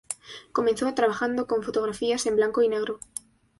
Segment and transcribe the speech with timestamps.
[0.51, 2.99] Comenzó trabajando con fotografías en blanco y negro.